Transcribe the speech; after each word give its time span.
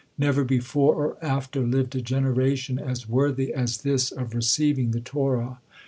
Never 0.17 0.43
before 0.43 0.95
or 0.95 1.17
after 1.23 1.61
lived 1.61 1.95
a 1.95 2.01
generation 2.01 2.79
as 2.79 3.07
worthy 3.07 3.53
as 3.53 3.77
this 3.83 4.11
of 4.11 4.33
receiving 4.33 4.89
the 4.89 4.99
Torah. 4.99 5.59